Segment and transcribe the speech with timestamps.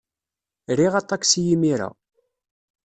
[0.77, 1.89] Riɣ aṭaksi imir-a.